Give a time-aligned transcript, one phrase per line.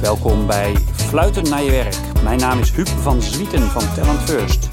[0.00, 1.96] Welkom bij Fluiten naar je werk.
[2.22, 4.68] Mijn naam is Huub van Zwieten van Talent First.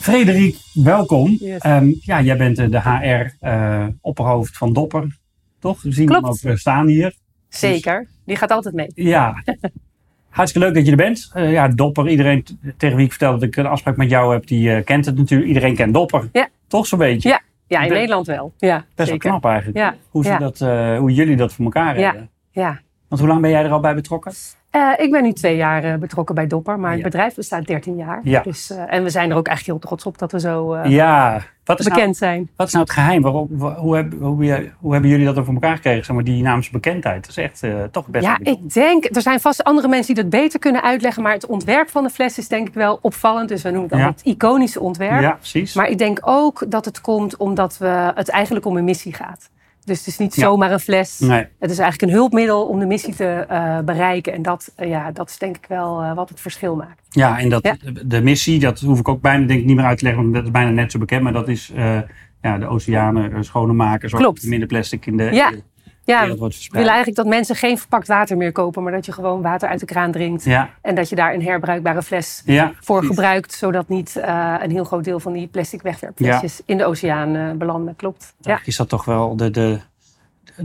[0.00, 1.36] Frederik, welkom.
[1.40, 1.60] Yes.
[1.60, 5.18] Ehm, ja, jij bent eh, de HR-opperhoofd van Dopper,
[5.58, 5.82] toch?
[5.82, 6.22] We zien Klopt.
[6.22, 7.14] hem ook eh, staan hier.
[7.48, 8.08] Zeker.
[8.24, 8.90] Die gaat altijd mee.
[8.94, 9.42] Ja,
[10.32, 11.30] hartstikke leuk dat je er bent.
[11.34, 12.44] Eh, ja, Dopper, iedereen
[12.76, 15.16] tegen wie ik vertel dat ik een afspraak met jou heb, die eh, kent het
[15.16, 15.48] natuurlijk.
[15.48, 16.28] Iedereen kent Dopper.
[16.32, 16.48] Ja.
[16.68, 17.28] Toch zo'n beetje?
[17.28, 18.52] Ja, Ja, in Nederland wel.
[18.58, 19.30] Ja, Best zeker.
[19.30, 19.78] wel knap eigenlijk.
[19.78, 20.38] Ja, Hoe, ze ja.
[20.38, 22.04] dat, eh, hoe jullie dat voor elkaar Ja.
[22.10, 22.30] hebben.
[22.50, 22.80] Ja.
[23.12, 24.32] Want hoe lang ben jij er al bij betrokken?
[24.70, 26.94] Eh, ik ben nu twee jaar eh, betrokken bij Dopper, maar Ja.
[26.94, 28.20] het bedrijf bestaat 13 jaar.
[28.22, 28.40] Ja.
[28.42, 31.40] Dus, eh, en we zijn er ook echt heel trots op dat we zo ja.
[31.64, 32.50] Wat is, nou, bekend zijn.
[32.56, 33.22] wat is nou het geheim?
[33.22, 36.04] Waarom, wa- hoe, hebben, hoe, hoe hebben jullie dat er voor elkaar gekregen?
[36.04, 37.20] Zeg maar, die naamsbekendheid.
[37.26, 40.40] Dat is echt toch best Ja, ik denk, er zijn vast andere mensen die dat
[40.40, 43.48] beter kunnen uitleggen, maar het ontwerp van de fles is denk ik wel opvallend.
[43.48, 44.04] Dus we noemen Ja.
[44.06, 45.20] altijd het iconische ontwerp.
[45.20, 45.74] Ja, precies.
[45.74, 49.50] Maar ik denk ook dat het komt omdat we, het eigenlijk om een missie gaat.
[49.84, 50.42] Dus het is niet Ja.
[50.42, 51.18] zomaar een fles.
[51.20, 51.46] nee.
[51.58, 54.32] Het is eigenlijk een hulpmiddel om de missie te eh, bereiken.
[54.32, 57.06] En dat, eh, ja, dat is denk ik wel eh, wat het verschil maakt.
[57.10, 57.76] Ja, en dat, Ja.
[58.04, 60.34] de missie, dat hoef ik ook bijna denk ik, niet meer uit te leggen, want
[60.34, 61.22] dat is bijna net zo bekend.
[61.22, 61.72] Maar dat is
[62.42, 65.50] ja, de oceanen schoner maken, er minder plastic in de, Ja.
[65.50, 65.62] in de
[66.04, 66.36] Ja, we
[66.70, 69.80] willen eigenlijk dat mensen geen verpakt water meer kopen, maar dat je gewoon water uit
[69.80, 70.44] de kraan drinkt.
[70.44, 72.72] Ja, En dat je daar een herbruikbare fles ja.
[72.80, 73.16] voor precies.
[73.16, 77.34] gebruikt, zodat niet eh, een heel groot deel van die plastic wegwerpflesjes in de oceaan
[77.34, 77.96] eh, belanden.
[77.96, 78.34] Klopt.
[78.40, 78.60] Ja.
[78.64, 79.80] Is dat toch wel de, de,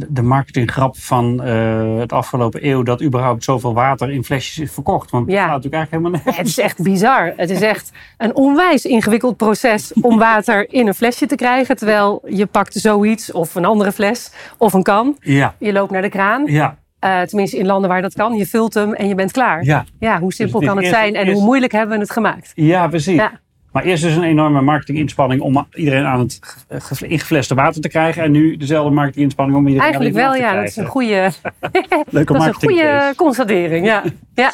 [0.10, 5.10] de- marketinggrap van eh, het afgelopen eeuw dat überhaupt zoveel water in flesjes is verkocht.
[5.12, 5.34] Want Ja.
[5.34, 6.38] dat gaat natuurlijk eigenlijk helemaal nergens.
[6.38, 7.34] Het is echt bizar.
[7.36, 11.76] Het is echt een onwijs ingewikkeld proces om water in een flesje te krijgen.
[11.78, 15.16] Terwijl je pakt zoiets of een andere fles of een kan.
[15.20, 16.44] Ja, Je loopt naar de kraan.
[16.46, 18.34] ja, Eh, tenminste in landen waar dat kan.
[18.36, 19.64] Je vult hem en je bent klaar.
[19.64, 19.86] ja.
[20.00, 22.02] Ja, hoe simpel het is kan het eerst- zijn en eerst- hoe moeilijk hebben we
[22.02, 22.52] het gemaakt?
[22.56, 23.16] Ja, precies.
[23.16, 23.32] Ja.
[23.78, 26.40] Maar eerst dus een enorme marketinginspanning om iedereen aan het
[26.70, 28.24] ge- ingefleste water te krijgen.
[28.24, 30.62] En nu dezelfde marketinginspanning om iedereen Eigenlijk aan het wel, te ja.
[30.62, 31.34] Dat is een krijgen.
[31.82, 33.86] goede, Leuke dat is een goede constatering.
[33.86, 34.04] Ja.
[34.34, 34.54] ja.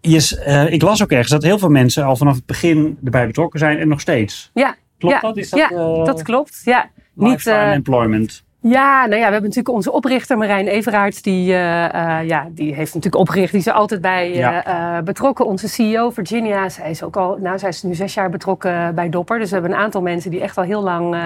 [0.00, 3.26] Yes, eh, ik las ook ergens dat heel veel mensen al vanaf het begin erbij
[3.26, 4.50] betrokken zijn en nog steeds.
[4.54, 4.74] Ja.
[4.98, 5.20] Klopt Ja.
[5.20, 5.36] dat?
[5.36, 6.60] Is dat, ja, eh, dat klopt.
[6.64, 6.90] Ja.
[7.14, 8.44] Niet, lifetime eh, employment?
[8.62, 11.22] Ja, nou ja, we hebben natuurlijk onze oprichter Marijn Everaerts.
[11.22, 13.50] Die, eh, eh, ja, die heeft natuurlijk opgericht.
[13.50, 15.02] Die is er altijd bij eh, Ja.
[15.02, 15.46] betrokken.
[15.46, 19.08] Onze CEO Virginia, zij is ook al, nou zij is nu zes jaar betrokken bij
[19.08, 19.38] Dopper.
[19.38, 21.16] Dus we hebben een aantal mensen die echt al heel lang...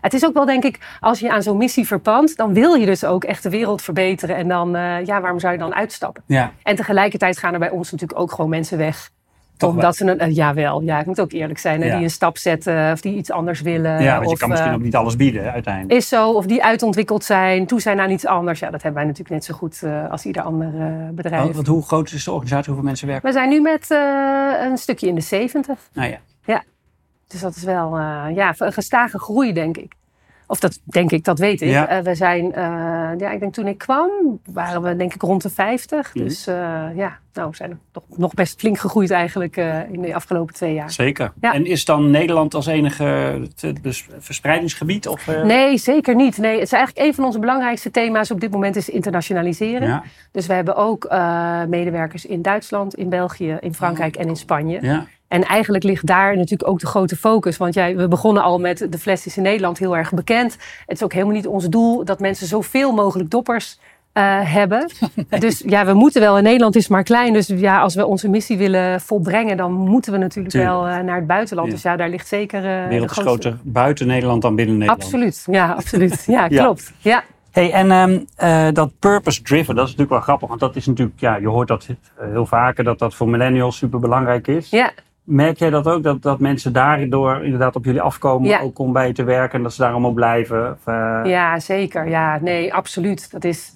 [0.00, 2.86] het is ook wel denk ik, als je aan zo'n missie verpand, dan wil je
[2.86, 4.36] dus ook echt de wereld verbeteren.
[4.36, 4.70] En dan,
[5.04, 6.22] ja, waarom zou je dan uitstappen?
[6.26, 9.10] Ja, En tegelijkertijd gaan er bij ons natuurlijk ook gewoon mensen weg.
[9.60, 11.80] Toch omdat ze een, eh, jawel, ja, ik moet ook eerlijk zijn.
[11.80, 11.94] hè, Ja.
[11.94, 14.02] Die een stap zetten of die iets anders willen.
[14.02, 15.92] ja want je kan misschien eh, ook niet alles bieden hè, uiteindelijk.
[15.92, 18.60] is zo, of die uitontwikkeld zijn, toe zijn aan iets anders.
[18.60, 20.70] Ja, dat hebben wij natuurlijk net zo goed eh, als ieder ander
[21.14, 21.42] bedrijf.
[21.42, 22.66] Want, want hoe groot is de organisatie?
[22.66, 23.26] Hoeveel mensen werken?
[23.26, 23.90] We zijn nu met
[24.60, 25.78] een stukje in de 70.
[25.92, 26.18] Nou ja.
[27.26, 27.98] Dus dat is wel
[28.34, 29.92] ja, een gestage groei, denk ik.
[30.50, 31.68] Of dat denk ik, dat weet ik.
[31.68, 31.88] Ja.
[31.88, 32.62] Eh, we zijn, eh,
[33.18, 36.14] ja, ik denk toen ik kwam, waren we denk ik rond de 50.
[36.14, 36.24] Mhm.
[36.24, 36.54] Dus eh,
[36.94, 39.56] ja, nou, we zijn toch nog best flink gegroeid eigenlijk
[39.92, 40.90] in de afgelopen twee jaar.
[40.90, 41.32] Zeker.
[41.40, 41.54] Ja.
[41.54, 43.40] En is dan Nederland als enige
[44.18, 45.08] verspreidingsgebied?
[45.08, 46.38] Of, Nee, zeker niet.
[46.38, 49.88] Nee, het is eigenlijk een van onze belangrijkste thema's op dit moment is internationaliseren.
[49.88, 51.08] Ja, Dus we hebben ook
[51.68, 54.78] medewerkers in Duitsland, in België, in Frankrijk en in Spanje.
[54.82, 57.56] ja, En eigenlijk ligt daar natuurlijk ook de grote focus.
[57.56, 60.52] Want jij, we begonnen al met de fles is in Nederland heel erg bekend.
[60.86, 63.78] Het is ook helemaal niet ons doel dat mensen zoveel mogelijk doppers
[64.12, 64.90] eh, hebben.
[65.38, 66.36] Dus ja, we moeten wel.
[66.36, 67.32] In Nederland is maar klein.
[67.32, 70.72] Dus ja, als we onze missie willen volbrengen, dan moeten we natuurlijk Tuurlijk.
[70.74, 71.68] wel eh, naar het buitenland.
[71.68, 71.74] Ja.
[71.74, 72.58] Dus ja, daar ligt zeker.
[72.64, 75.02] eh, de wereld is grootste- groter buiten Nederland dan binnen Nederland.
[75.04, 75.46] Absoluut.
[75.50, 76.24] Ja, absoluut.
[76.36, 76.62] Ja, Ja.
[76.62, 76.92] klopt.
[76.98, 77.22] Ja.
[77.50, 80.48] Hey, en ehm, eh, dat purpose driven, dat is natuurlijk wel grappig.
[80.48, 83.76] Want dat is natuurlijk, ja, je hoort dat eh, heel vaker, dat dat voor millennials
[83.76, 84.70] super belangrijk is.
[84.70, 84.90] Ja.
[85.30, 88.60] Merk jij dat ook, dat, dat mensen daardoor inderdaad op jullie afkomen, Ja.
[88.60, 90.70] ook om bij je te werken en dat ze daar allemaal blijven?
[90.72, 92.08] Of, eh, Ja, zeker.
[92.08, 93.30] Ja, nee, absoluut.
[93.30, 93.72] Dat is,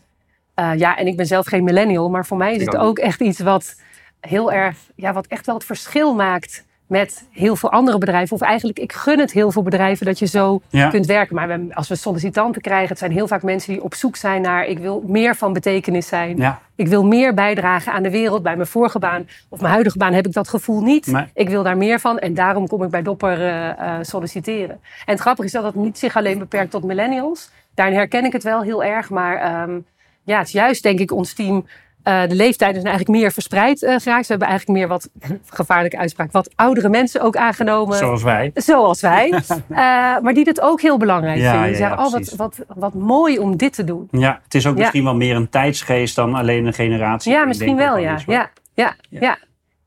[0.54, 2.82] eh, ja, en ik ben zelf geen millennial, maar voor mij is Ik het ook
[2.86, 3.80] ook echt iets wat
[4.20, 8.36] heel erg, ja, wat echt wel het verschil maakt met heel veel andere bedrijven.
[8.36, 10.88] Of eigenlijk, ik gun het heel veel bedrijven dat je zo Ja.
[10.88, 11.34] kunt werken.
[11.34, 14.42] Maar we, als we sollicitanten krijgen, het zijn heel vaak mensen die op zoek zijn
[14.42, 16.36] naar, ik wil meer van betekenis zijn.
[16.36, 18.42] Ja, Ik wil meer bijdragen aan de wereld.
[18.42, 21.06] Bij mijn vorige baan of mijn huidige baan heb ik dat gevoel niet.
[21.06, 21.24] Nee.
[21.34, 24.80] Ik wil daar meer van en daarom kom ik bij Dopper eh, eh, solliciteren.
[25.06, 27.50] En het grappige is dat het niet zich alleen beperkt tot millennials.
[27.74, 29.10] Daarin herken ik het wel heel erg.
[29.10, 29.78] Maar ehm,
[30.24, 31.66] ja, het is juist denk ik ons team.
[32.04, 34.26] Eh, de leeftijden zijn eigenlijk meer verspreid eh, geraakt.
[34.26, 35.08] Ze hebben eigenlijk meer wat,
[35.60, 37.96] gevaarlijke uitspraak, wat oudere mensen ook aangenomen.
[37.96, 38.50] zoals wij.
[38.54, 39.32] Zoals wij.
[39.68, 39.76] Eh,
[40.20, 41.70] maar die dit ook heel belangrijk Ja, vinden.
[41.70, 44.08] Die ja, ja, zeggen, oh, wat, wat, wat mooi om dit te doen.
[44.10, 47.32] Ja, het is ook misschien wel meer een tijdsgeest dan alleen een generatie.
[47.32, 48.18] Ja, misschien wel, ja.
[48.26, 49.38] Ja, ja, Ja.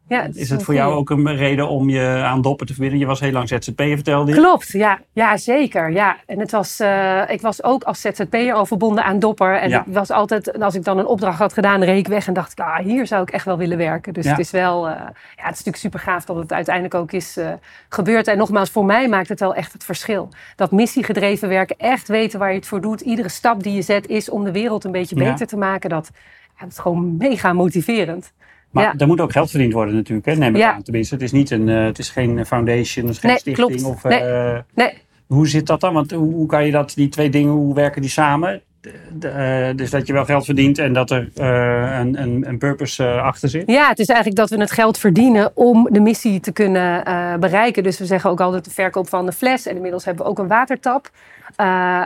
[0.07, 0.27] Ja.
[0.33, 2.99] Is het voor jou ook een reden om je aan Dopper te verbinden?
[2.99, 4.37] Je was heel lang ZZP'er, vertelde je.
[4.37, 5.91] Klopt, ja, ja zeker.
[5.91, 6.17] Ja.
[6.25, 9.59] En het was, uh, ik was ook als ZZP'er al verbonden aan Dopper.
[9.59, 9.83] En ja.
[9.87, 12.59] was altijd, als ik dan een opdracht had gedaan, reek ik weg en dacht ik,
[12.59, 14.13] ah, hier zou ik echt wel willen werken.
[14.13, 14.29] Dus ja.
[14.29, 17.37] het is wel, uh, ja, het is natuurlijk super gaaf dat het uiteindelijk ook is
[17.37, 17.49] uh,
[17.89, 18.27] gebeurd.
[18.27, 20.29] En nogmaals, voor mij maakt het wel echt het verschil.
[20.55, 23.01] Dat missiegedreven werken, echt weten waar je het voor doet.
[23.01, 25.89] Iedere stap die je zet is om de wereld een beetje beter te maken.
[25.89, 26.11] Dat,
[26.59, 28.31] dat is gewoon mega motiverend.
[28.77, 28.93] Maar ja.
[28.97, 30.35] er moet ook geld verdiend worden natuurlijk, hè?
[30.35, 30.73] neem ik ja.
[30.73, 30.83] aan.
[30.83, 33.81] Tenminste, het is, niet een, uh, het is geen foundation, het is geen nee, stichting.
[33.81, 33.95] Klopt.
[33.95, 34.21] Of, nee.
[34.21, 34.93] Uh, nee.
[35.27, 35.93] Hoe zit dat dan?
[35.93, 38.61] Want hoe, hoe, kan je dat, die twee dingen, hoe werken die samen?
[38.81, 43.09] De, de, dus dat je wel geld verdient en dat er een, een, een, purpose
[43.09, 43.63] achter zit?
[43.65, 47.03] Ja, het is eigenlijk dat we het geld verdienen om de missie te kunnen
[47.39, 47.83] bereiken.
[47.83, 49.65] Dus we zeggen ook altijd de verkoop van de fles.
[49.65, 51.09] En inmiddels hebben we ook een watertap.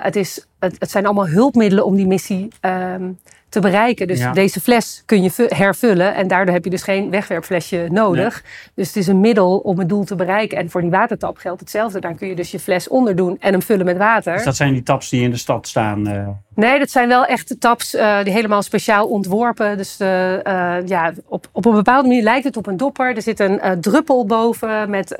[0.01, 3.17] het, is, het, het, zijn allemaal hulpmiddelen om die missie um,
[3.51, 4.07] te bereiken.
[4.07, 4.31] Dus ja.
[4.31, 8.43] deze fles kun je hervullen en daardoor heb je dus geen wegwerpflesje nodig.
[8.43, 8.71] Nee.
[8.75, 10.57] Dus het is een middel om het doel te bereiken.
[10.57, 11.99] En voor die watertap geldt hetzelfde.
[11.99, 14.33] Dan kun je dus je fles onderdoen en hem vullen met water.
[14.33, 16.07] Dus dat zijn die taps die in de stad staan?
[16.09, 16.27] Uh...
[16.55, 19.77] Nee, dat zijn wel echte taps uh, die helemaal speciaal ontworpen.
[19.77, 20.07] Dus uh,
[20.85, 23.15] ja, op, op een bepaalde manier lijkt het op een dopper.
[23.15, 25.13] Er zit een druppel boven met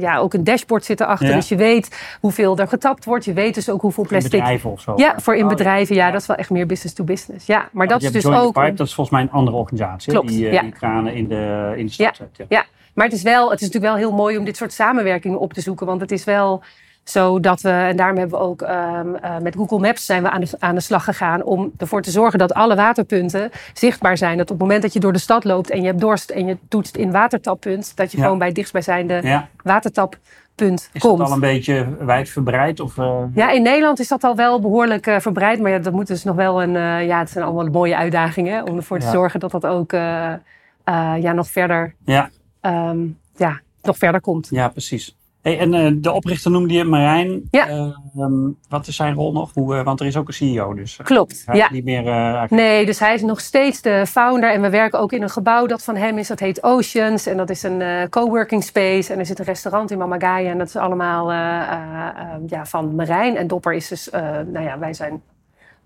[0.00, 1.28] ja, ook een dashboard zit erachter.
[1.28, 1.34] Ja.
[1.34, 3.24] Dus je weet hoeveel er getapt wordt.
[3.24, 4.32] Je weet dus ook hoeveel plastic...
[4.32, 4.92] In bedrijven of zo?
[4.96, 5.94] Ja, voor in bedrijven.
[5.94, 7.46] Ja, dat is wel echt meer business to business.
[7.46, 8.52] Ja, maar dat is dus ook...
[8.52, 10.12] Pipe, dat is volgens mij een andere organisatie.
[10.12, 10.62] Klopt, die, ja.
[10.62, 12.28] die kranen in de, in de stad zet.
[12.36, 12.44] Ja.
[12.48, 12.64] ja,
[12.94, 15.52] maar het is, wel, het is natuurlijk wel heel mooi om dit soort samenwerkingen op
[15.52, 15.86] te zoeken.
[15.86, 16.62] Want het is wel
[17.04, 20.30] zo dat we, en daarom hebben we ook um, uh, met Google Maps zijn we
[20.30, 24.36] aan de, aan de slag gegaan om ervoor te zorgen dat alle waterpunten zichtbaar zijn.
[24.36, 26.46] Dat op het moment dat je door de stad loopt en je hebt dorst en
[26.46, 28.22] je toetst in watertappunt, dat je Ja.
[28.22, 29.48] gewoon bij het dichtstbijzijnde Ja.
[29.62, 31.18] watertappunt Is komt.
[31.18, 32.80] dat al een beetje wijdverbreid?
[32.80, 33.22] Of, uh...
[33.34, 35.60] Ja, in Nederland is dat al wel behoorlijk uh, verbreid.
[35.60, 36.74] Maar ja, dat moet dus nog wel een.
[36.74, 38.68] Uh, ja, het zijn allemaal mooie uitdagingen.
[38.68, 39.10] Om ervoor te Ja.
[39.12, 39.92] zorgen dat dat ook
[41.20, 41.94] ja, nog verder.
[42.04, 42.30] Ja.
[42.62, 44.48] Um, ja, nog verder komt.
[44.50, 45.16] ja, precies.
[45.42, 47.42] Hey, en uh, de oprichter noemde je Marijn.
[47.50, 47.68] Ja.
[47.68, 49.50] Uh, um, wat is zijn rol nog?
[49.54, 51.42] Hoe, uh, want er is ook een CEO, dus Klopt.
[51.46, 51.64] hij Ja.
[51.64, 52.46] is niet meer.
[52.50, 54.52] Nee, dus hij is nog steeds de founder.
[54.52, 56.28] En we werken ook in een gebouw dat van hem is.
[56.28, 57.26] Dat heet Oceans.
[57.26, 59.12] En dat is een coworking space.
[59.12, 60.50] En er zit een restaurant in Mamagaia.
[60.50, 61.36] En dat is allemaal uh,
[62.46, 63.36] ja, van Marijn.
[63.36, 64.08] En Dopper is dus,
[64.46, 65.22] nou ja, wij zijn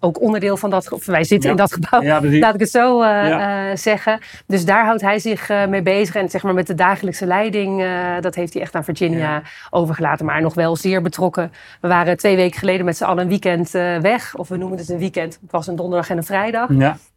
[0.04, 1.50] ook onderdeel van dat, of wij zitten Ja.
[1.50, 3.70] in dat gebouw, Ja, laat ik het zo uh, Ja.
[3.70, 4.18] uh, zeggen.
[4.46, 6.14] Dus daar houdt hij zich uh, mee bezig.
[6.14, 7.84] En zeg maar met de dagelijkse leiding,
[8.20, 10.26] dat heeft hij echt aan Virginia overgelaten.
[10.26, 11.52] Maar nog wel zeer betrokken.
[11.80, 13.70] We waren twee weken geleden met z'n allen een weekend
[14.02, 14.34] weg.
[14.36, 15.38] Of we noemen het een weekend.
[15.42, 16.68] Het was een donderdag en een vrijdag.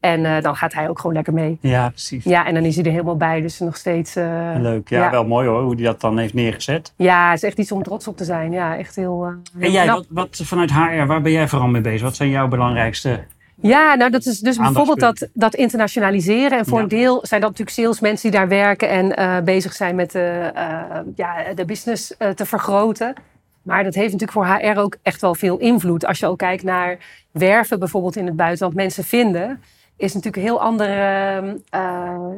[0.08, 1.58] En uh, dan gaat hij ook gewoon lekker mee.
[1.62, 2.24] ja, precies.
[2.24, 3.42] Ja, en dan is hij er helemaal bij.
[3.42, 4.18] Dus nog steeds...
[4.18, 4.90] uh, Leuk.
[4.90, 5.12] Ja, ja.
[5.12, 6.94] wel mooi hoor, hoe hij dat dan heeft neergezet.
[6.96, 8.52] ja, het is echt iets om trots op te zijn.
[8.52, 10.06] Ja, echt heel, uh, heel En jij, knap.
[10.10, 12.02] wat, wat vanuit HR, waar ben jij vooral mee bezig?
[12.02, 13.20] Wat zijn jouw belangrijkste?
[13.62, 16.58] Ja, nou dat is dus bijvoorbeeld dat, dat internationaliseren.
[16.58, 16.84] En voor Ja.
[16.84, 20.52] een deel zijn dat natuurlijk salesmensen die daar werken en eh, bezig zijn met de,
[20.56, 23.14] eh, ja, de business eh, te vergroten.
[23.62, 26.06] Maar dat heeft natuurlijk voor HR ook echt wel veel invloed.
[26.06, 26.98] Als je ook kijkt naar
[27.32, 29.62] werven bijvoorbeeld in het buitenland, mensen vinden,
[29.98, 30.88] is natuurlijk heel ander.
[30.90, 31.54] eh, eh,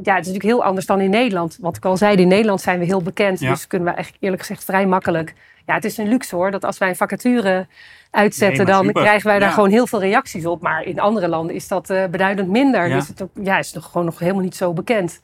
[0.04, 1.58] ja, het is natuurlijk heel anders dan in Nederland.
[1.62, 3.40] Wat ik al zei, in Nederland zijn we heel bekend.
[3.40, 3.50] Ja.
[3.50, 5.34] Dus kunnen we eigenlijk eerlijk gezegd vrij makkelijk.
[5.66, 7.68] Ja, het is een luxe hoor, dat als wij een vacature
[8.12, 9.02] uitzetten, Nee, dan super.
[9.02, 9.54] krijgen wij daar Ja.
[9.54, 10.62] gewoon heel veel reacties op.
[10.62, 12.88] Maar in andere landen is dat eh, beduidend minder.
[12.88, 12.96] Ja.
[12.96, 15.22] Dus het ook, ja, is nog gewoon nog helemaal niet zo bekend.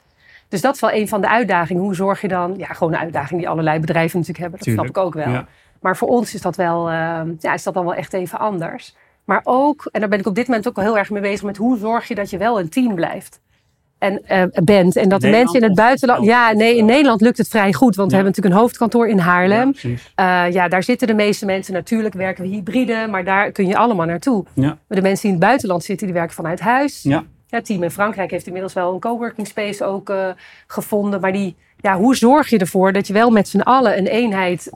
[0.50, 1.82] Dus dat is wel een van de uitdagingen.
[1.82, 2.54] Hoe zorg je dan?
[2.58, 4.58] Ja, gewoon een uitdaging die allerlei bedrijven natuurlijk hebben.
[4.60, 4.88] Dat Tuurlijk.
[4.96, 5.44] snap ik ook wel.
[5.82, 8.96] Maar voor ons is dat wel, eh, ja, is dat dan wel echt even anders.
[9.26, 11.44] Maar ook, en daar ben ik op dit moment ook wel heel erg mee bezig
[11.44, 13.40] met hoe zorg je dat je wel een team blijft.
[13.98, 14.96] En eh, bent.
[14.96, 16.26] En dat de mensen in het buitenland.
[16.26, 17.96] Ja, nee, in Nederland lukt het vrij goed.
[17.96, 19.74] Want we hebben natuurlijk een hoofdkantoor in Haarlem.
[19.76, 20.46] Ja.
[20.46, 21.74] Eh, ja, daar zitten de meeste mensen.
[21.74, 24.46] Natuurlijk werken we hybride, maar daar kun je allemaal naartoe.
[24.54, 24.68] Ja.
[24.68, 27.04] Maar de mensen die in het buitenland zitten, die werken vanuit huis.
[27.04, 27.24] Ja.
[27.48, 30.28] Ja, het team in Frankrijk heeft inmiddels wel een coworking space ook eh,
[30.68, 31.22] gevonden.
[31.22, 34.70] Maar die, ja, hoe zorg je ervoor dat je wel met z'n allen een eenheid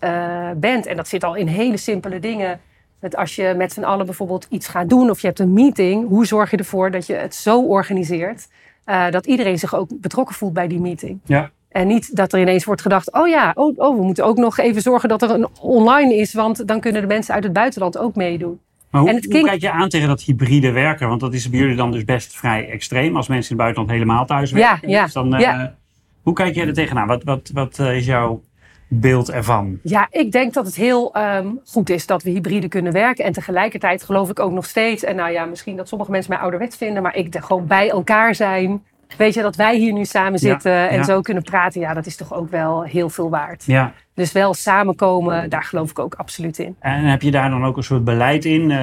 [0.56, 0.86] bent?
[0.86, 2.60] En dat zit al in hele simpele dingen.
[3.00, 6.08] Dat als je met z'n allen bijvoorbeeld iets gaat doen of je hebt een meeting,
[6.08, 8.48] hoe zorg je ervoor dat je het zo organiseert
[8.84, 11.20] eh, dat iedereen zich ook betrokken voelt bij die meeting?
[11.26, 11.52] Ja.
[11.70, 14.58] En niet dat er ineens wordt gedacht: oh ja, oh, oh, we moeten ook nog
[14.58, 17.98] even zorgen dat er een online is, want dan kunnen de mensen uit het buitenland
[17.98, 18.60] ook meedoen.
[18.90, 21.08] Maar hoe, En het hoe kijk je aan tegen dat hybride werken?
[21.08, 23.16] Want dat is bij jullie dan dus best vrij extreem.
[23.16, 24.90] Als mensen in het buitenland helemaal thuis werken.
[24.90, 25.76] ja, Dus dan, eh, ja.
[26.22, 27.08] Hoe kijk jij er tegenaan?
[27.08, 28.42] Wat, wat, wat eh, is jouw
[28.90, 29.80] beeld ervan?
[29.84, 33.26] Ja, ik denk dat het heel ehm, goed is dat we hybride kunnen werken.
[33.26, 35.04] En tegelijkertijd geloof ik ook nog steeds.
[35.04, 37.04] En nou ja, misschien dat sommige mensen mij ouderwets vinden.
[37.04, 38.84] Maar ik denk gewoon bij elkaar zijn.
[39.18, 41.04] Weet je, dat wij hier nu samen Ja, zitten en ja.
[41.04, 41.82] zo kunnen praten.
[41.82, 43.64] Ja, dat is toch ook wel heel veel waard.
[43.66, 46.76] Ja, Dus wel samenkomen, daar geloof ik ook absoluut in.
[46.80, 48.70] En heb je daar dan ook een soort beleid in?
[48.70, 48.78] Uh,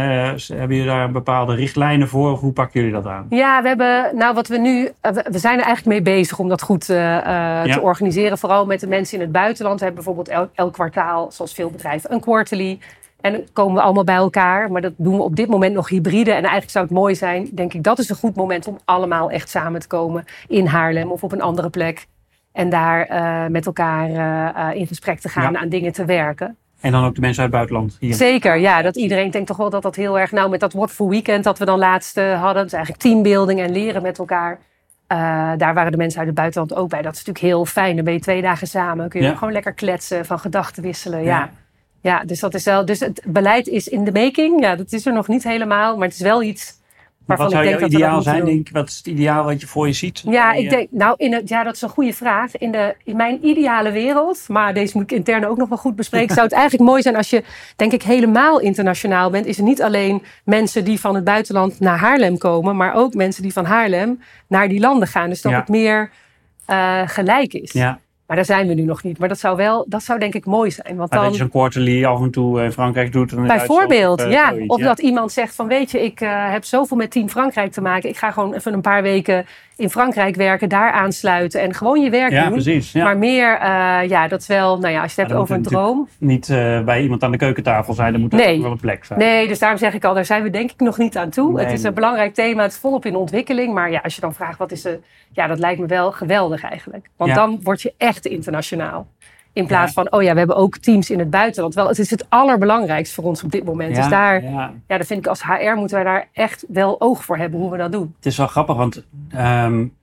[0.47, 2.33] hebben jullie daar bepaalde richtlijnen voor?
[2.33, 3.26] Of hoe pakken jullie dat aan?
[3.30, 4.90] Ja, we hebben, nou wat we nu,
[5.30, 7.62] we zijn er eigenlijk mee bezig om dat goed uh, ja.
[7.64, 8.38] te organiseren.
[8.38, 9.78] Vooral met de mensen in het buitenland.
[9.78, 12.78] We hebben bijvoorbeeld elk kwartaal, zoals veel bedrijven, een quarterly.
[13.26, 14.71] En dan komen we allemaal bij elkaar.
[14.71, 16.30] Maar dat doen we op dit moment nog hybride.
[16.30, 19.30] En eigenlijk zou het mooi zijn, denk ik, dat is een goed moment om allemaal
[19.30, 22.06] echt samen te komen in Haarlem of op een andere plek.
[22.52, 25.59] En daar uh, met elkaar uh, in gesprek te gaan, ja.
[25.59, 26.56] aan dingen te werken.
[26.80, 28.14] En dan ook de mensen uit het buitenland hier.
[28.14, 28.83] Zeker, ja.
[28.83, 30.33] Dat iedereen denkt toch wel dat dat heel erg...
[30.33, 32.54] Nou, met dat What for Weekend dat we dan laatst hadden.
[32.54, 34.59] Dat is eigenlijk teambuilding en leren met elkaar.
[35.56, 37.02] daar waren de mensen uit het buitenland ook bij.
[37.02, 37.97] Dat is natuurlijk heel fijn.
[37.97, 39.09] Dan ben je twee dagen samen.
[39.09, 39.35] Kun je ja.
[39.35, 41.23] gewoon lekker kletsen, van gedachten wisselen.
[41.23, 41.38] Ja.
[41.38, 41.50] ja.
[42.07, 42.85] Ja, dus dat is wel.
[42.85, 44.61] Dus het beleid is in de making.
[44.61, 46.75] Ja, dat is er nog niet helemaal, maar het is wel iets.
[47.25, 48.45] Wat zou jouw ideaal zijn?
[48.45, 50.23] Denk, wat is het ideaal wat je voor je ziet?
[50.25, 52.57] Ja, ik denk, nou, in het, ja, dat is een goede vraag.
[52.57, 55.97] In, de, in mijn ideale wereld, maar deze moet ik intern ook nog wel goed
[55.97, 57.45] bespreken, zou het eigenlijk mooi zijn als je,
[57.77, 59.47] denk ik, helemaal internationaal bent.
[59.47, 63.43] Is er niet alleen mensen die van het buitenland naar Haarlem komen, maar ook mensen
[63.43, 65.29] die van Haarlem naar die landen gaan.
[65.29, 65.59] Dus dat ja.
[65.59, 66.11] het meer
[66.71, 67.73] uh, gelijk is.
[67.73, 68.01] Ja.
[68.26, 69.18] Maar daar zijn we nu nog niet.
[69.18, 70.97] Maar dat zou wel, dat zou denk ik mooi zijn.
[70.97, 73.33] Want maar dan, dat je zo'n quarterly af en toe in Frankrijk doet.
[73.33, 74.49] En bijvoorbeeld, of, uh, ja.
[74.49, 74.85] zoiets, of ja.
[74.85, 78.09] dat iemand zegt van weet je, ik uh, heb zoveel met Team Frankrijk te maken.
[78.09, 82.11] Ik ga gewoon even een paar weken in Frankrijk werken, daar aansluiten en gewoon je
[82.11, 82.52] werk ja, doen.
[82.52, 83.04] Precies, ja.
[83.04, 85.62] Maar meer, uh, ja, dat is wel, nou ja, als je het hebt over een
[85.62, 86.09] droom.
[86.18, 86.47] Niet
[86.85, 88.62] bij iemand aan de keukentafel zijn, dan moet er nee.
[88.62, 89.18] wel een plek zijn.
[89.18, 91.52] Nee, dus daarom zeg ik al, daar zijn we denk ik nog niet aan toe.
[91.52, 93.75] Nee, het is een belangrijk thema, het is volop in ontwikkeling.
[93.75, 95.00] Maar ja, als je dan vraagt wat is er,
[95.33, 97.06] ja, dat lijkt me wel geweldig eigenlijk.
[97.16, 99.07] Want dan word je echt internationaal.
[99.53, 101.75] In plaats van, oh ja, we hebben ook teams in het buitenland.
[101.75, 103.97] Wel, het is het allerbelangrijkst voor ons op dit moment.
[103.97, 104.73] Ja, dus daar, ja.
[104.89, 107.71] ja, dat vind ik als HR moeten wij daar echt wel oog voor hebben hoe
[107.71, 108.15] we dat doen.
[108.17, 109.05] Het is wel grappig, want
[109.35, 109.95] um,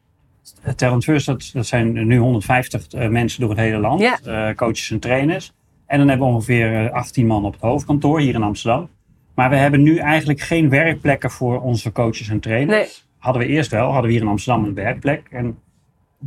[0.75, 3.99] Talent First, dat, dat zijn nu 150 uh, mensen door het hele land.
[3.99, 4.19] Ja.
[4.27, 5.53] Uh, coaches en trainers.
[5.85, 8.89] En dan hebben we ongeveer uh, 18 man op het hoofdkantoor hier in Amsterdam.
[9.33, 12.77] Maar we hebben nu eigenlijk geen werkplekken voor onze coaches en trainers.
[12.77, 12.87] Nee.
[13.17, 15.27] Hadden we eerst wel, hadden we hier in Amsterdam een werkplek.
[15.31, 15.57] En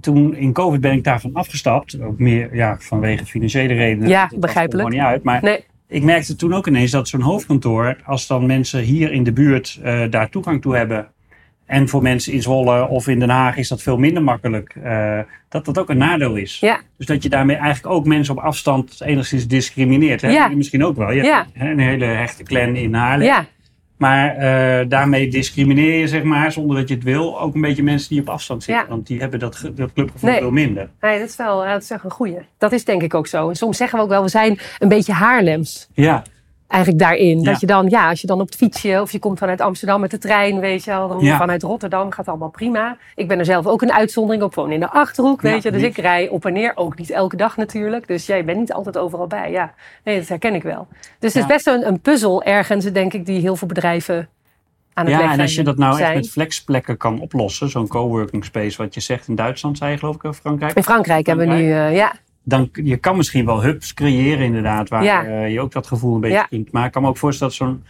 [0.00, 2.00] toen in COVID ben ik daarvan afgestapt.
[2.00, 4.08] Ook meer ja, vanwege financiële redenen.
[4.08, 4.88] Ja, Dat begrijpelijk.
[4.88, 5.22] niet uit.
[5.22, 5.64] Maar Nee.
[5.88, 9.80] ik merkte toen ook ineens dat zo'n hoofdkantoor, als dan mensen hier in de buurt
[9.84, 11.08] uh, daar toegang toe hebben.
[11.66, 14.74] En voor mensen in Zwolle of in Den Haag is dat veel minder makkelijk.
[14.84, 16.58] Uh, dat dat ook een nadeel is.
[16.60, 16.80] Ja.
[16.96, 20.20] Dus dat je daarmee eigenlijk ook mensen op afstand enigszins discrimineert.
[20.20, 20.28] Hè?
[20.30, 20.48] Ja.
[20.48, 21.10] Misschien ook wel.
[21.12, 21.46] Je Ja.
[21.52, 23.26] hebt een hele hechte clan in Haarlem.
[23.96, 27.82] Maar uh, daarmee discrimineer je, zeg maar, zonder dat je het wil, ook een beetje
[27.82, 28.84] mensen die op afstand zitten.
[28.84, 28.90] Ja.
[28.90, 30.38] Want die hebben dat, ge- dat clubgevoel Nee.
[30.38, 30.88] veel minder.
[31.00, 32.38] nee, dat is wel ja, dat is echt een goeie.
[32.58, 33.48] Dat is denk ik ook zo.
[33.48, 35.88] En soms zeggen we ook wel, we zijn een beetje Haarlems.
[35.94, 36.22] Ja,
[36.68, 37.38] Eigenlijk daarin.
[37.40, 37.50] Ja.
[37.50, 40.00] Dat je dan, ja, als je dan op het fietsje of je komt vanuit Amsterdam
[40.00, 41.08] met de trein, weet je wel.
[41.08, 41.37] Dan Ja.
[41.37, 42.96] vanuit Rotterdam gaat allemaal prima.
[43.14, 45.70] Ik ben er zelf ook een uitzondering op, gewoon in de Achterhoek, weet Ja, je.
[45.70, 45.96] Dus niet.
[45.96, 48.06] ik rij op en neer, ook niet elke dag natuurlijk.
[48.06, 49.75] Dus jij bent niet altijd overal bij, ja.
[50.04, 50.87] Nee, dat herken ik wel.
[51.18, 54.28] Dus het is best een, een puzzel ergens, denk ik, die heel veel bedrijven
[54.94, 56.06] aan het ja en als je dat nou zijn.
[56.06, 59.99] echt met flexplekken kan oplossen, zo'n coworking space, wat je zegt in Duitsland, zei je
[59.99, 60.75] geloof ik, of Frankrijk.
[60.76, 62.12] In Frankrijk hebben we nu, uh, ja,
[62.48, 65.24] Dan je kan misschien wel hubs creëren inderdaad, waar Ja.
[65.24, 66.46] uh, je ook dat gevoel een beetje Ja.
[66.48, 66.72] kunt.
[66.72, 67.84] Maar ik kan me ook voorstellen dat zo'n,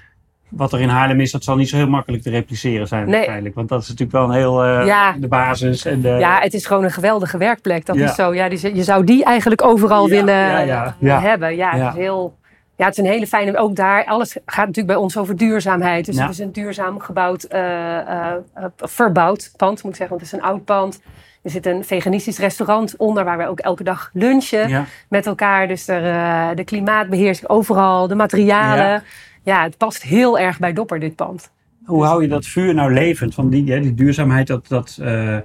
[0.49, 3.13] wat er in Haarlem is, dat zal niet zo heel makkelijk te repliceren zijn Nee.
[3.15, 3.55] waarschijnlijk.
[3.55, 5.13] Want dat is natuurlijk wel een heel, uh, Ja.
[5.13, 5.85] de basis.
[5.85, 7.87] En de, ja, het is gewoon een geweldige werkplek.
[7.87, 8.35] Dat is zo.
[8.35, 10.35] Ja, die, je zou die eigenlijk overal willen
[10.67, 11.21] ja.
[11.21, 11.57] hebben.
[11.57, 11.85] Ja, Ja.
[11.87, 12.37] Het is heel.
[12.77, 13.59] Ja, het is een hele fijne.
[13.59, 16.07] Ook daar, alles gaat natuurlijk bij ons over duurzaamheid.
[16.07, 20.17] Dus het is een duurzaam gebouwd, eh, eh, eh, verbouwd pand, moet ik zeggen.
[20.17, 21.01] Want het is een oud pand.
[21.47, 24.85] Er zit een veganistisch restaurant onder waar wij ook elke dag lunchen Ja.
[25.09, 25.69] met elkaar.
[25.69, 28.85] Dus er, eh, de klimaatbeheersing overal, de materialen.
[28.85, 29.03] Ja.
[29.43, 29.63] Ja.
[29.63, 31.51] het past heel erg bij Dopper, dit pand.
[31.85, 33.35] Hoe hou je dat vuur nou levend?
[33.35, 35.37] Van die, die duurzaamheid, dat, dat, uh,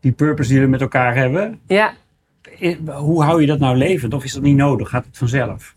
[0.00, 1.60] die purpose die we met elkaar hebben.
[1.66, 1.92] Ja,
[2.60, 4.14] I- Hoe hou je dat nou levend?
[4.14, 4.88] Of is dat niet nodig?
[4.88, 5.74] Gaat het vanzelf?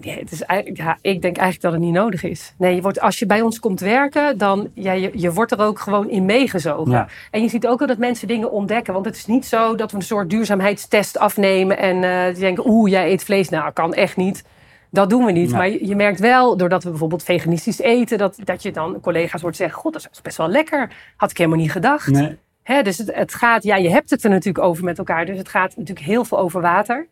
[0.00, 2.54] Nee, het is eigenlijk, ja, ik denk eigenlijk dat het niet nodig is.
[2.58, 5.60] Nee, je wordt, als je bij ons komt werken, dan ja, je, je wordt er
[5.60, 6.92] ook gewoon in meegezogen.
[6.92, 7.08] Ja.
[7.30, 8.92] En je ziet ook wel dat mensen dingen ontdekken.
[8.92, 12.68] Want het is niet zo dat we een soort duurzaamheidstest afnemen en eh, die denken,
[12.68, 13.48] oeh, jij eet vlees.
[13.48, 14.44] Nou, kan echt niet.
[14.90, 15.50] Dat doen we niet.
[15.50, 15.56] Ja.
[15.56, 19.42] Maar je, je merkt wel, doordat we bijvoorbeeld veganistisch eten, dat, dat je dan collega's
[19.42, 20.90] hoort zeggen, god, dat is best wel lekker.
[21.16, 22.06] Had ik helemaal niet gedacht.
[22.06, 22.38] Nee.
[22.62, 25.26] Hè, dus het, het gaat, ja, je hebt het er natuurlijk over met elkaar.
[25.26, 27.06] Dus het gaat natuurlijk heel veel over water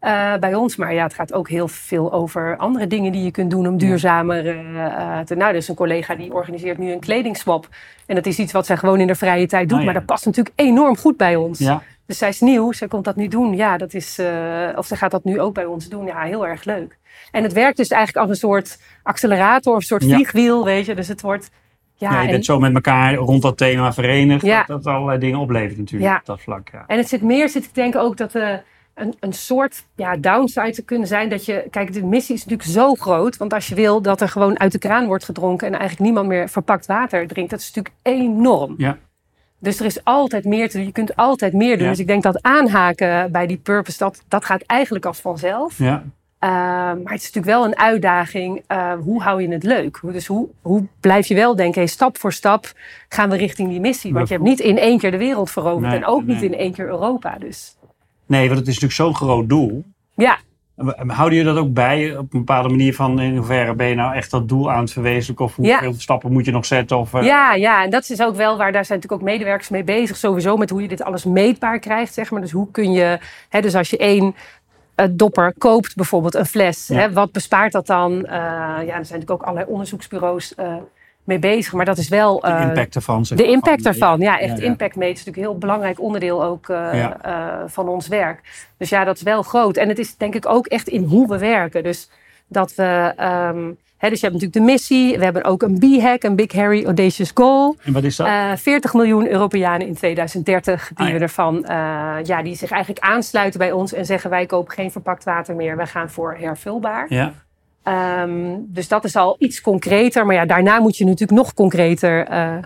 [0.00, 0.76] uh, bij ons.
[0.76, 3.78] Maar ja, het gaat ook heel veel over andere dingen die je kunt doen om
[3.78, 5.34] duurzamer uh, te.
[5.34, 7.68] Nou, dus een collega die organiseert nu een kledingswap.
[8.06, 9.78] En dat is iets wat zij gewoon in de vrije tijd doet.
[9.78, 9.90] Oh, ja.
[9.90, 11.58] Maar dat past natuurlijk enorm goed bij ons.
[11.58, 11.82] Ja.
[12.06, 13.56] Dus zij is nieuw, zij komt dat nu doen.
[13.56, 14.18] Ja, dat is.
[14.18, 16.06] Uh, of ze gaat dat nu ook bij ons doen.
[16.06, 16.98] Ja, heel erg leuk.
[17.30, 20.94] En het werkt dus eigenlijk als een soort accelerator of een soort vliegwiel, weet je.
[20.94, 21.50] Dus het wordt.
[21.98, 24.44] Ja, ja, je en, bent zo met elkaar rond dat thema verenigd.
[24.44, 24.64] Ja.
[24.66, 26.16] Dat, dat allerlei dingen oplevert natuurlijk Ja.
[26.16, 26.68] op dat vlak.
[26.72, 26.84] Ja.
[26.86, 28.54] En het zit meer, zit ik denk ook dat, uh,
[28.96, 31.28] een, een soort ja, downside te kunnen zijn.
[31.28, 33.36] Dat je, kijk, de missie is natuurlijk zo groot.
[33.36, 36.28] Want als je wil dat er gewoon uit de kraan wordt gedronken en eigenlijk niemand
[36.28, 38.74] meer verpakt water drinkt, dat is natuurlijk enorm.
[38.78, 38.98] Ja.
[39.58, 40.86] Dus er is altijd meer te doen.
[40.86, 41.84] Je kunt altijd meer doen.
[41.84, 41.90] Ja.
[41.90, 45.78] Dus ik denk dat aanhaken bij die purpose, dat, dat gaat eigenlijk als vanzelf.
[45.78, 46.04] Ja.
[46.40, 46.50] Uh,
[47.02, 48.62] maar het is natuurlijk wel een uitdaging.
[48.68, 50.00] Uh, hoe hou je het leuk?
[50.02, 52.72] Dus hoe, hoe blijf je wel denken, hey, stap voor stap
[53.08, 54.12] gaan we richting die missie?
[54.12, 56.54] Want je hebt niet in één keer de wereld veroverd Nee, en ook niet in
[56.54, 57.36] één keer Europa.
[57.38, 57.75] Dus
[58.26, 59.84] Nee, want het is natuurlijk zo'n groot doel.
[60.16, 60.38] ja,
[61.06, 64.14] Houden jullie dat ook bij op een bepaalde manier van in hoeverre ben je nou
[64.14, 65.44] echt dat doel aan het verwezenlijken?
[65.44, 66.98] Of hoeveel stappen moet je nog zetten?
[66.98, 69.68] Of, eh, ja, ja, en dat is ook wel waar daar zijn natuurlijk ook medewerkers
[69.68, 70.16] mee bezig.
[70.16, 72.40] Sowieso met hoe je dit alles meetbaar krijgt, zeg maar.
[72.40, 73.18] Dus hoe kun je,
[73.48, 74.34] hè, dus als je één
[74.94, 76.94] eh, dopper koopt, bijvoorbeeld een fles, Ja.
[76.96, 78.24] hè, wat bespaart dat dan?
[78.24, 80.54] Eh, ja, er zijn natuurlijk ook allerlei onderzoeksbureaus
[81.26, 82.40] mee bezig, maar dat is wel.
[82.40, 83.22] de eh, impact ervan.
[83.28, 86.68] De impact van- ervan, ja, echt impact meten is natuurlijk een heel belangrijk onderdeel ook
[86.68, 87.12] eh, eh,
[87.66, 88.40] van ons werk.
[88.78, 89.76] Dus ja, dat is wel groot.
[89.76, 91.82] En het is denk ik ook echt in hoe we werken.
[91.82, 92.10] Dus
[92.48, 93.12] dat we,
[93.96, 96.84] hè, dus je hebt natuurlijk de missie, we hebben ook een B-hack, een Big Harry
[96.84, 97.76] Audacious Goal.
[97.84, 98.26] En wat is dat?
[98.26, 101.18] Eh 40 miljoen Europeanen in 2030 die Ah, ja.
[101.18, 101.64] we ervan,
[102.24, 105.76] ja, die zich eigenlijk aansluiten bij ons en zeggen wij kopen geen verpakt water meer,
[105.76, 107.06] wij gaan voor hervulbaar.
[107.08, 107.32] ja.
[107.86, 110.26] Ehm, dus dat is al iets concreter.
[110.26, 112.56] Maar ja, daarna moet je natuurlijk nog concreter eh,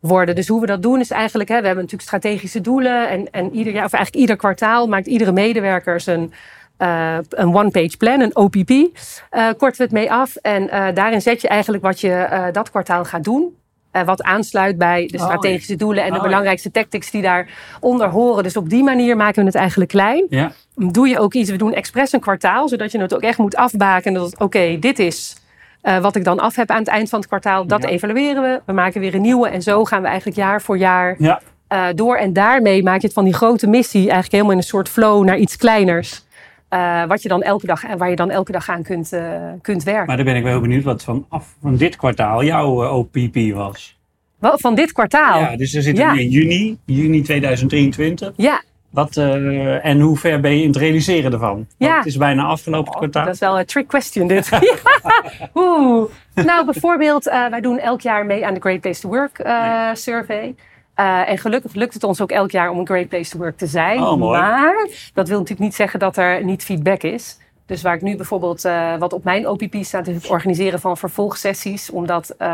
[0.00, 0.34] worden.
[0.34, 1.48] Dus hoe we dat doen is eigenlijk...
[1.48, 3.08] Hè, we hebben natuurlijk strategische doelen.
[3.08, 6.32] En, en ieder jaar, of eigenlijk ieder kwartaal maakt iedere medewerker zijn...
[6.76, 10.36] eh, een one-page plan, een OPP, eh korten we het mee af.
[10.36, 13.59] En daarin zet je eigenlijk wat je dat kwartaal gaat doen.
[13.90, 16.28] Eh, wat aansluit bij de Oh, strategische doelen en de Oh, ja.
[16.28, 18.42] belangrijkste tactics die daaronder horen.
[18.42, 20.52] Dus op die manier maken we het eigenlijk klein ja.
[20.74, 21.50] doe je ook iets.
[21.50, 24.12] We doen expres een kwartaal, zodat je het ook echt moet afbaken.
[24.12, 25.36] Dat oké, dit is
[25.82, 27.66] eh, wat ik dan af heb aan het eind van het kwartaal.
[27.66, 28.60] Dat evalueren we.
[28.66, 29.48] We maken weer een nieuwe.
[29.48, 31.40] En zo gaan we eigenlijk jaar voor jaar Ja.
[31.68, 32.16] eh, door.
[32.16, 35.24] En daarmee maak je het van die grote missie eigenlijk helemaal in een soort flow
[35.24, 36.24] naar iets kleiners.
[36.70, 39.42] Eh, wat je dan elke dag, en waar je dan elke dag aan kunt, eh,
[39.62, 40.06] kunt werken.
[40.06, 42.96] Maar dan ben ik wel heel benieuwd wat van, af, van dit kwartaal jouw eh,
[42.96, 43.98] OPP was.
[44.40, 45.40] Van dit kwartaal.
[45.40, 46.12] Ja, dus we zitten Ja.
[46.12, 48.32] nu in juni, juni 2023.
[48.36, 51.54] Ja, Wat, eh, en hoe ver ben je in het realiseren ervan?
[51.54, 51.96] Want Ja.
[51.96, 53.24] Het is bijna afgelopen kwartaal.
[53.24, 54.48] Dat is wel een trick question dit.
[55.54, 56.10] Oeh.
[56.34, 59.88] Nou, bijvoorbeeld, eh, wij doen elk jaar mee aan de Great Place to Work eh,
[59.92, 60.54] survey.
[61.00, 63.56] Eh, en gelukkig lukt het ons ook elk jaar om een Great Place to Work
[63.56, 64.02] te zijn.
[64.02, 64.20] Oh.
[64.30, 67.38] Maar dat wil natuurlijk niet zeggen dat er niet feedback is.
[67.66, 70.96] Dus waar ik nu bijvoorbeeld, eh, wat op mijn OPP staat, is het organiseren van
[70.96, 71.90] vervolgsessies.
[71.90, 72.48] Omdat, eh,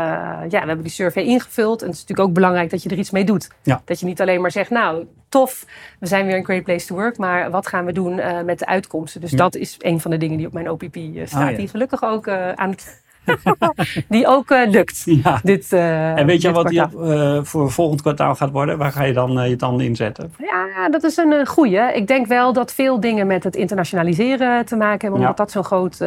[0.47, 1.81] ja, we hebben die survey ingevuld.
[1.81, 3.49] En het is natuurlijk ook belangrijk dat je er iets mee doet.
[3.63, 3.81] Ja.
[3.85, 5.65] Dat je niet alleen maar zegt, nou, tof,
[5.99, 7.17] we zijn weer een great place to work.
[7.17, 9.21] Maar wat gaan we doen met de uitkomsten?
[9.21, 9.37] Dus Ja.
[9.37, 11.43] dat is een van de dingen die op mijn OPP staat.
[11.43, 11.57] Ah, ja.
[11.57, 13.05] Die gelukkig ook aan het...
[14.09, 15.01] die ook eh, lukt.
[15.05, 15.39] Ja.
[15.43, 18.77] Dit, eh, En weet je wat die eh, voor volgend kwartaal gaat worden?
[18.77, 20.33] Waar ga je dan je tanden inzetten?
[20.37, 21.79] Ja, dat is een goeie.
[21.79, 25.43] Ik denk wel dat veel dingen met het internationaliseren te maken hebben, omdat Ja.
[25.43, 25.97] dat zo'n groot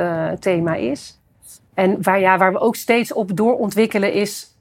[0.41, 1.21] thema is.
[1.75, 4.55] En waar, ja, waar we ook steeds op doorontwikkelen is.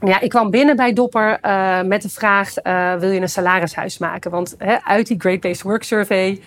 [0.00, 1.38] Ja, ik kwam binnen bij Dopper
[1.86, 2.54] met de vraag:
[2.98, 4.30] wil je een salarishuis maken?
[4.30, 6.40] Want hè, uit die Great Place to Work survey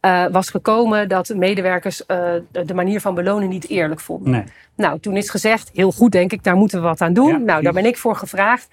[0.00, 4.30] eh, was gekomen dat medewerkers eh, de manier van belonen niet eerlijk vonden.
[4.32, 4.44] Nee.
[4.76, 7.28] Nou, toen is gezegd, heel goed denk ik, daar moeten we wat aan doen.
[7.28, 8.68] Ja, nou, daar ben ik voor gevraagd.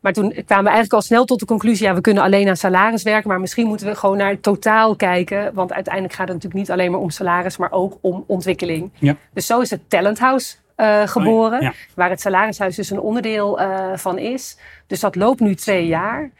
[0.00, 2.56] Maar toen kwamen we eigenlijk al snel tot de conclusie, ja, we kunnen alleen aan
[2.56, 5.54] salaris werken, maar misschien moeten we gewoon naar het totaal kijken.
[5.54, 8.90] Want uiteindelijk gaat het natuurlijk niet alleen maar om salaris, maar ook om ontwikkeling.
[8.98, 9.16] Ja.
[9.32, 11.72] Dus zo is het Talent House eh, geboren, Ja.
[11.94, 13.60] waar het salarishuis dus een onderdeel
[13.94, 14.58] van is.
[14.86, 16.30] Dus dat loopt nu twee jaar.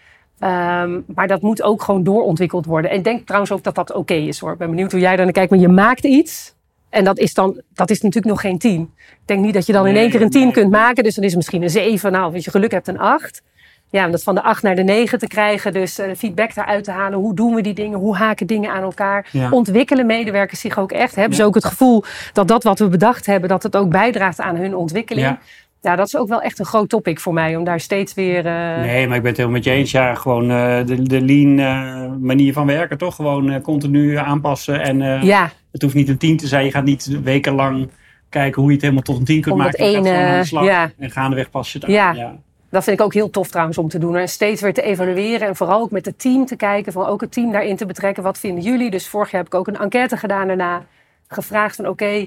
[0.42, 2.90] Ehm, maar dat moet ook gewoon doorontwikkeld worden.
[2.90, 4.52] En ik denk trouwens ook dat dat oké is hoor.
[4.52, 5.50] Ik ben benieuwd hoe jij daar naar kijkt.
[5.50, 6.55] Maar je maakt iets.
[6.90, 8.81] En dat is dan, dat is natuurlijk nog geen tien.
[8.96, 11.05] Ik denk niet dat je dan in één keer een tien kunt maken.
[11.05, 12.12] Dus dan is het misschien een zeven.
[12.12, 13.42] Nou, als je geluk hebt, een acht.
[13.90, 15.72] Ja, om dat van de acht naar de negen te krijgen.
[15.72, 17.18] Dus eh, feedback daaruit te halen.
[17.18, 17.98] Hoe doen we die dingen?
[17.98, 19.28] Hoe haken dingen aan elkaar?
[19.33, 19.50] Ja.
[19.50, 21.14] Ontwikkelen medewerkers zich ook echt?
[21.14, 24.40] Hebben ze ook het gevoel dat dat wat we bedacht hebben, dat het ook bijdraagt
[24.40, 25.26] aan hun ontwikkeling?
[25.26, 25.38] Ja.
[25.83, 27.57] Ja, dat is ook wel echt een groot topic voor mij.
[27.57, 28.47] Om daar steeds weer...
[28.47, 29.90] eh, Nee, maar ik ben het helemaal met je eens.
[29.90, 33.14] Ja, gewoon eh, de, de lean eh, manier van werken, toch?
[33.14, 34.81] Gewoon continu aanpassen.
[34.81, 36.64] En Ja, het hoeft niet een tien te zijn.
[36.64, 37.88] Je gaat niet wekenlang
[38.29, 39.85] kijken hoe je het helemaal tot een tien kunt Om maken.
[39.85, 40.64] Je gaat ene- gewoon aan de slag.
[40.64, 40.90] ja.
[40.99, 41.95] En gaandeweg pas je het aan.
[41.95, 42.12] Ja.
[42.12, 42.37] Ja.
[42.71, 44.16] Dat vind ik ook heel tof trouwens om te doen.
[44.16, 45.49] En steeds weer te evalueren.
[45.49, 46.92] En vooral ook met het team te kijken.
[46.92, 48.23] Van ook het team daarin te betrekken.
[48.23, 48.90] Wat vinden jullie?
[48.90, 50.83] Dus vorig jaar heb ik ook een enquête gedaan daarna.
[51.29, 52.27] Gevraagd van oké,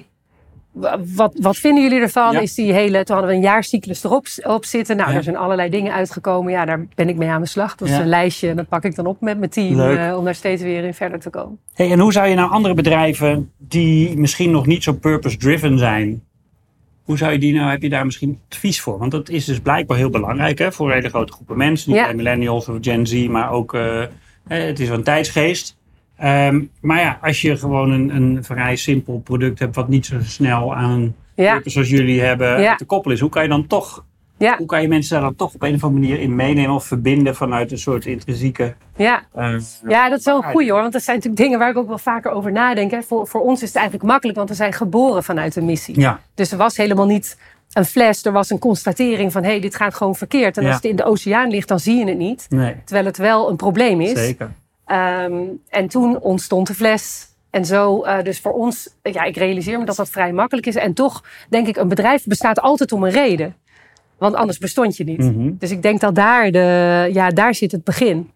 [1.15, 2.31] wat, wat vinden jullie ervan?
[2.31, 2.39] Ja.
[2.39, 4.97] Is die hele, toen hadden we een jaarcyclus erop op zitten.
[4.97, 5.15] Nou, Ja.
[5.15, 6.51] er zijn allerlei dingen uitgekomen.
[6.51, 7.75] Ja, daar ben ik mee aan de slag.
[7.75, 8.01] Dat is Ja.
[8.01, 8.49] een lijstje.
[8.49, 9.79] En dat pak ik dan op met mijn team.
[9.79, 11.59] Eh, om daar steeds weer in verder te komen.
[11.73, 16.23] Hey, en hoe zou je nou andere bedrijven die misschien nog niet zo purpose-driven zijn,
[17.03, 18.97] hoe zou je die nou, heb je daar misschien advies voor?
[18.97, 21.91] Want dat is dus blijkbaar heel belangrijk hè, voor hele grote groepen mensen.
[21.91, 24.03] Niet alleen millennials of Gen Z, maar ook, eh,
[24.47, 25.77] het is wel een tijdsgeest.
[26.17, 30.15] Ehm, maar ja, als je gewoon een, een vrij simpel product hebt wat niet zo
[30.21, 32.75] snel aan Ja, zoals jullie hebben Ja.
[32.75, 34.03] te koppelen is, hoe kan je dan toch,
[34.37, 36.75] ja, hoe kan je mensen daar dan toch op een of andere manier in meenemen
[36.75, 38.75] of verbinden vanuit een soort intrinsieke.
[38.95, 39.23] ja.
[39.33, 39.55] eh,
[39.87, 40.81] Ja, dat is wel een goeie hoor.
[40.81, 42.91] Want dat zijn natuurlijk dingen waar ik ook wel vaker over nadenk.
[42.91, 43.01] Hè.
[43.01, 45.99] Voor, voor ons is het eigenlijk makkelijk, want we zijn geboren vanuit een missie.
[45.99, 47.37] ja, Dus er was helemaal niet
[47.73, 50.57] een fles, er was een constatering van hé, hey, dit gaat gewoon verkeerd.
[50.57, 50.67] En Ja.
[50.67, 52.45] als het in de oceaan ligt, dan zie je het niet.
[52.49, 54.19] nee, Terwijl het wel een probleem is.
[54.19, 54.51] zeker.
[54.85, 57.27] Ehm, en toen ontstond de fles.
[57.49, 60.75] En zo, eh, dus voor ons, ja, ik realiseer me dat dat vrij makkelijk is.
[60.75, 63.55] En toch denk ik, een bedrijf bestaat altijd om een reden.
[64.17, 65.17] Want anders bestond je niet.
[65.17, 65.51] Mhm.
[65.59, 68.31] Dus ik denk dat daar, de, ja, daar zit het begin.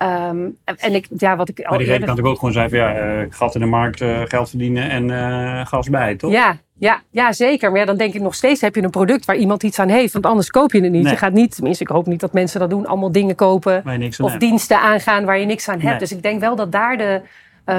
[0.00, 2.68] Ehm, en- ik, ja, wat ik al Maar die reden kan natuurlijk ook gewoon zijn
[2.70, 6.30] van ja, eh, gat in de markt, eh, geld verdienen en eh, gas bij, toch?
[6.32, 7.70] Ja, ja, ja, zeker.
[7.70, 9.88] Maar ja, dan denk ik nog steeds heb je een product waar iemand iets aan
[9.88, 10.12] heeft.
[10.12, 11.02] Want anders koop je het niet.
[11.02, 11.12] Nee.
[11.12, 13.82] Je gaat niet, tenminste ik hoop niet dat mensen dat doen, allemaal dingen kopen.
[14.18, 14.40] Of hebt.
[14.40, 15.84] diensten aangaan waar je niks aan hebt.
[15.90, 15.98] Nee.
[15.98, 17.20] Dus ik denk wel dat daar de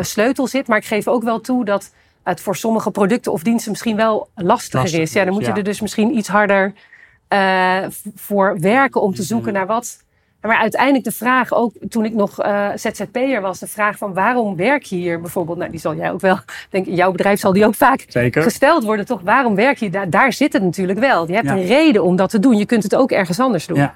[0.02, 0.68] sleutel zit.
[0.68, 4.30] Maar ik geef ook wel toe dat het voor sommige producten of diensten misschien wel
[4.36, 5.14] lastiger Lastiger is.
[5.14, 6.74] Ja, dan moet je er dus misschien iets harder
[8.16, 9.28] voor werken om te Mhm.
[9.28, 10.04] zoeken naar wat.
[10.42, 14.56] Maar uiteindelijk de vraag, ook toen ik nog eh, ZZP'er was, de vraag van waarom
[14.56, 15.58] werk je hier bijvoorbeeld?
[15.58, 16.38] Nou, die zal jij ook wel,
[16.70, 18.42] denk in jouw bedrijf zal die ook vaak Zeker.
[18.44, 19.22] gesteld worden, toch?
[19.22, 20.10] Waarom werk je daar?
[20.10, 21.28] Daar zit het natuurlijk wel.
[21.28, 21.54] Je hebt Ja.
[21.54, 22.58] een reden om dat te doen.
[22.58, 23.78] Je kunt het ook ergens anders doen.
[23.78, 23.94] Ja.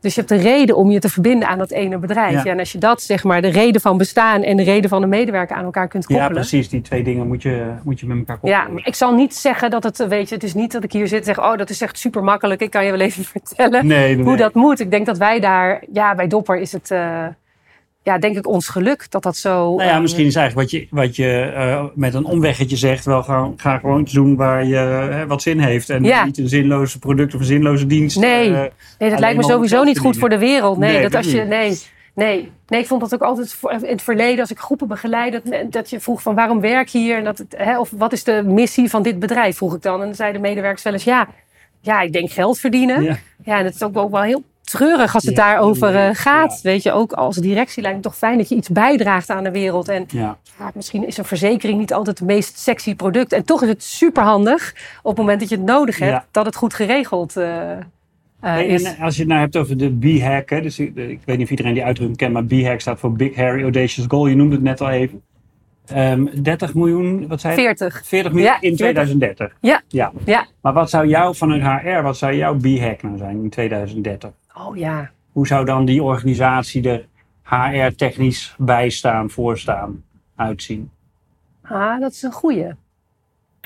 [0.00, 2.32] Dus je hebt een reden om je te verbinden aan dat ene bedrijf.
[2.32, 2.42] Ja.
[2.44, 2.50] Ja.
[2.50, 5.08] en als je dat, zeg maar, de reden van bestaan en de reden van een
[5.08, 6.40] medewerker aan elkaar kunt ja, koppelen.
[6.40, 6.68] precies.
[6.68, 8.76] Die twee dingen moet je, moet je met elkaar koppelen.
[8.76, 11.08] Ja, ik zal niet zeggen dat het, weet je, het is niet dat ik hier
[11.08, 12.60] zit en zeg, oh, dat is echt super makkelijk.
[12.60, 14.36] Ik kan je wel even vertellen nee, nee, hoe nee.
[14.36, 14.80] dat moet.
[14.80, 17.26] Ik denk dat wij daar, ja, bij Dopper is het, eh,
[18.06, 19.74] ja, denk ik ons geluk dat dat zo.
[19.76, 23.04] Nou ja, eh, misschien is eigenlijk wat je, wat je eh, met een omweggetje zegt,
[23.04, 25.90] wel gaan, ga gewoon iets doen waar je eh, wat zin heeft.
[25.90, 26.24] En Ja.
[26.24, 28.18] niet een zinloze product of een zinloze dienst.
[28.18, 28.50] Nee.
[28.98, 30.78] Nee, dat lijkt me sowieso niet goed voor de wereld.
[30.78, 31.42] Nee, Nee, dat als je.
[31.42, 31.78] Nee,
[32.14, 32.50] nee.
[32.66, 35.90] Nee, ik vond dat ook altijd in het verleden, als ik groepen begeleid, dat, dat
[35.90, 37.16] je vroeg van waarom werk je hier?
[37.16, 40.00] En dat het, hè, of wat is de missie van dit bedrijf, vroeg ik dan.
[40.00, 41.28] En dan zeiden medewerkers wel eens, ja,
[41.80, 43.02] ja, ik denk geld verdienen.
[43.02, 43.58] Ja, ja.
[43.58, 44.42] en het is ook wel heel
[44.76, 46.60] treurig als het Ja, daarover eh, gaat.
[46.62, 49.50] Weet je, ook als directie lijkt het toch fijn dat je iets bijdraagt aan de
[49.50, 49.88] wereld.
[49.88, 50.06] En
[50.74, 53.32] misschien is een verzekering niet altijd het meest sexy product.
[53.32, 56.56] En toch is het superhandig op het moment dat je het nodig hebt, dat het
[56.56, 57.70] goed geregeld eh,
[58.40, 58.82] eh, is.
[58.82, 61.44] en als je het nou hebt over de B-hack, hè, dus ik, ik weet niet
[61.44, 64.26] of iedereen die uitdrukking kent, maar B-hack staat voor Big Harry Audacious Goal.
[64.26, 65.22] Je noemde het net al even.
[65.86, 67.60] Ehm 30 miljoen, wat zei je?
[67.60, 68.02] 40.
[68.04, 68.78] 40 miljoen Ja, in 40.
[68.78, 69.56] 2030.
[69.60, 69.82] Ja.
[69.88, 70.12] ja.
[70.24, 70.46] Ja.
[70.60, 74.30] Maar wat zou jou vanuit HR, wat zou jouw B-hack nou zijn in 2030?
[74.58, 75.10] Oh ja.
[75.32, 77.06] Hoe zou dan die organisatie er
[77.42, 80.04] HR-technisch bijstaan, voorstaan,
[80.36, 80.90] uitzien?
[81.62, 82.66] Ah, dat is een goeie.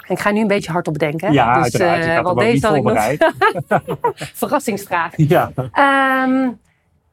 [0.09, 1.33] Ik ga nu een beetje hardop denken.
[1.33, 2.05] Ja, Dus, uiteraard.
[2.05, 4.15] eh, ik had deze ik nog-.
[4.35, 5.13] Verrassingsvraag.
[5.35, 5.53] ja.
[5.73, 6.49] Ehm,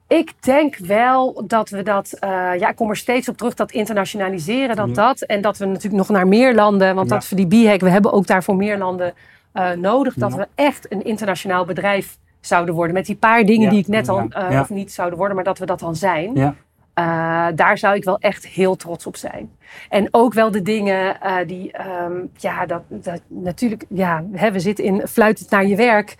[0.08, 3.72] ik denk wel dat we dat, eh, ja, ik kom er steeds op terug, dat
[3.72, 4.94] internationaliseren, dat Ja.
[4.94, 5.22] dat.
[5.22, 7.16] En dat we natuurlijk nog naar meer landen, want Ja.
[7.16, 9.14] dat voor die B-hack, we hebben ook daarvoor meer landen
[9.52, 10.14] eh, nodig.
[10.14, 10.38] Dat Ja.
[10.38, 12.94] we echt een internationaal bedrijf zouden worden.
[12.94, 15.46] Met die paar dingen Ja, die ik net al, eh, of niet zouden worden, maar
[15.46, 16.36] dat we dat dan zijn.
[16.36, 16.56] Ja.
[16.94, 19.52] Eh, daar zou ik wel echt heel trots op zijn.
[19.90, 24.60] En ook wel de dingen eh, die, ehm, ja, dat, dat natuurlijk, ja, hè, we
[24.60, 26.16] zitten in fluitend naar je werk.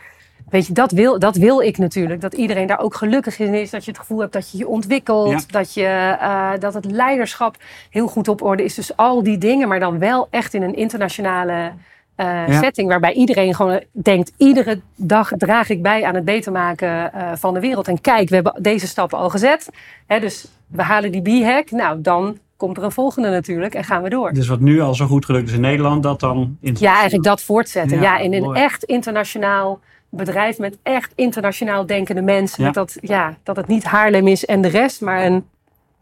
[0.50, 2.22] Weet je, dat wil, dat wil ik natuurlijk.
[2.22, 3.70] Dat iedereen daar ook gelukkig in is.
[3.70, 5.30] Dat je het gevoel hebt dat je je ontwikkelt.
[5.30, 5.40] Ja.
[5.48, 6.18] Dat, je,
[6.60, 7.58] dat het leiderschap
[7.90, 8.74] heel goed op orde is.
[8.74, 11.72] Dus al die dingen, maar dan wel echt in een internationale
[12.18, 12.60] eh, Ja.
[12.62, 12.90] setting.
[12.90, 17.54] Waarbij iedereen gewoon denkt, iedere dag draag ik bij aan het beter maken eh, van
[17.54, 17.88] de wereld.
[17.88, 19.70] En kijk, we hebben deze stappen al gezet.
[20.08, 21.72] Hè, dus we halen die B-hack.
[21.72, 24.34] Nou, dan komt er een volgende natuurlijk en gaan we door.
[24.34, 27.42] Dus wat nu al zo goed gelukt is in Nederland, dat dan Ja, eigenlijk dat
[27.42, 27.98] voortzetten.
[27.98, 28.60] Ja, Ja, in een mooi.
[28.60, 32.60] echt internationaal bedrijf met echt internationaal denkende mensen.
[32.60, 32.66] Ja.
[32.66, 35.46] Met dat, ja, dat het niet Haarlem is en de rest, maar een,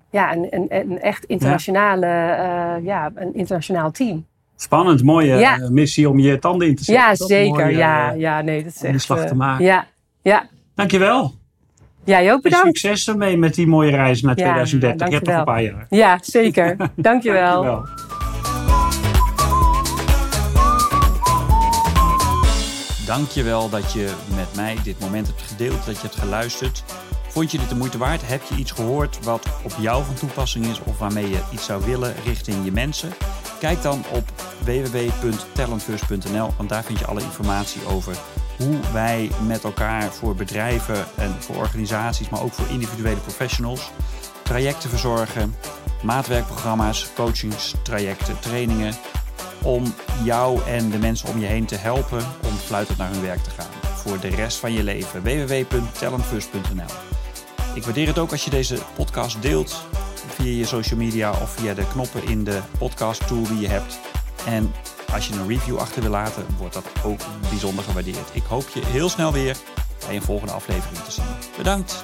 [0.09, 2.75] ja, een, een, een echt internationale, ja.
[2.75, 4.25] ja, een internationaal team.
[4.57, 5.59] Spannend, mooie Ja.
[5.59, 7.05] eh, missie om je tanden in te zetten.
[7.05, 7.49] Ja, zeker.
[7.59, 9.01] mooi, eh, ja, ja, nee, dat is echt.
[9.01, 9.65] slag eh, te maken.
[9.65, 9.87] Ja,
[10.21, 10.47] ja.
[10.75, 11.33] Dankjewel.
[12.03, 12.65] Jij ook En bedankt.
[12.65, 15.07] succes ermee met die mooie reis naar Ja, 2030.
[15.07, 15.85] Je hebt nog een paar jaar.
[15.89, 16.75] Ja, zeker.
[16.95, 17.63] Dankjewel.
[17.63, 17.83] Dankjewel.
[23.05, 26.83] Dankjewel dat je met mij dit moment hebt gedeeld, dat je hebt geluisterd.
[27.27, 28.27] Vond je dit de moeite waard?
[28.27, 31.85] Heb je iets gehoord wat op jou van toepassing is of waarmee je iets zou
[31.85, 33.09] willen richting je mensen?
[33.59, 34.23] Kijk dan op
[34.63, 38.17] www.talentfirst.nl, want daar vind je alle informatie over
[38.57, 43.91] hoe wij met elkaar voor bedrijven en voor organisaties, maar ook voor individuele professionals,
[44.43, 45.55] trajecten verzorgen,
[46.03, 48.93] maatwerkprogramma's, coachingstrajecten, trainingen,
[49.61, 53.43] om jou en de mensen om je heen te helpen om fluitend naar hun werk
[53.43, 53.71] te gaan.
[53.95, 55.23] Voor de rest van je leven.
[55.23, 56.95] www.talentfirst.nl
[57.73, 59.85] Ik waardeer het ook als je deze podcast deelt
[60.27, 64.14] via je social media of via de knoppen in de podcast tool die je hebt.
[64.45, 64.73] En
[65.13, 68.29] als je een review achter wil laten, wordt dat ook bijzonder gewaardeerd.
[68.33, 69.57] Ik hoop je heel snel weer
[70.05, 71.25] bij een volgende aflevering te zien.
[71.57, 72.03] Bedankt!